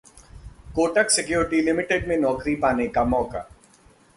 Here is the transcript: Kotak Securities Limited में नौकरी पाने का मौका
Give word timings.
Kotak 0.75 1.11
Securities 1.11 1.65
Limited 1.65 2.07
में 2.07 2.17
नौकरी 2.17 2.55
पाने 2.55 2.87
का 2.87 3.03
मौका 3.05 3.47